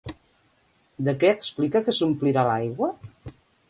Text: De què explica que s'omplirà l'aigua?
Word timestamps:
De 1.09 1.15
què 1.25 1.31
explica 1.37 1.85
que 1.87 1.97
s'omplirà 2.01 2.51
l'aigua? 2.53 2.95